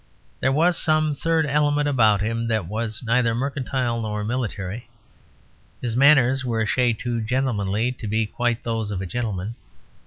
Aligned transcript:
There 0.39 0.51
was 0.51 0.79
some 0.79 1.13
third 1.13 1.45
element 1.45 1.87
about 1.87 2.21
him 2.21 2.47
that 2.47 2.65
was 2.65 3.03
neither 3.03 3.35
mercantile 3.35 4.01
nor 4.01 4.23
military. 4.23 4.89
His 5.79 5.95
manners 5.95 6.43
were 6.43 6.59
a 6.61 6.65
shade 6.65 6.97
too 6.97 7.21
gentlemanly 7.21 7.91
to 7.91 8.07
be 8.07 8.25
quite 8.25 8.63
those 8.63 8.89
of 8.89 8.99
a 9.03 9.05
gentleman. 9.05 9.53